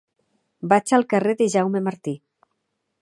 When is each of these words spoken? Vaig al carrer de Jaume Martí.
Vaig 0.71 0.93
al 0.97 1.05
carrer 1.13 1.35
de 1.43 1.49
Jaume 1.57 1.83
Martí. 1.89 2.15